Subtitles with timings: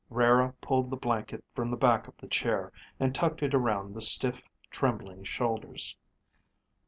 [0.09, 4.01] Rara pulled the blanket from the back of the chair and tucked it around the
[4.01, 5.95] stiff, trembling shoulders.